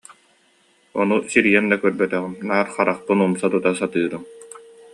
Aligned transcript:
Ону 1.01 1.15
сирийэн 1.31 1.65
да 1.71 1.77
көрбөтөҕүм, 1.83 2.33
наар 2.47 2.67
харахпын 2.75 3.19
умса 3.25 3.47
тута 3.51 3.71
сатыырым 3.79 4.23